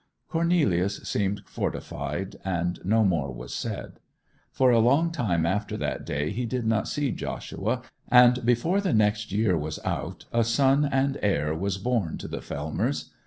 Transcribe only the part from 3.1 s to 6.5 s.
was said. For a long time after that day he